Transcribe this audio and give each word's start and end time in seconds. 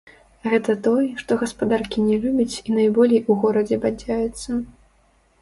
Гэта 0.51 0.75
той, 0.87 1.05
што 1.23 1.37
гаспадаркі 1.41 2.05
не 2.07 2.17
любіць 2.23 2.55
і 2.67 2.79
найболей 2.79 3.23
у 3.29 3.37
горадзе 3.45 3.81
бадзяецца. 3.87 4.49